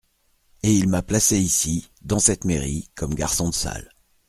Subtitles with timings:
[0.63, 3.91] Et il m’a placé ici, dans cette mairie, comme garçon de salle.